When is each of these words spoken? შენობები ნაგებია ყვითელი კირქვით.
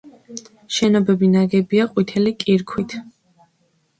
შენობები 0.77 1.27
ნაგებია 1.33 1.85
ყვითელი 1.91 2.33
კირქვით. 2.45 2.97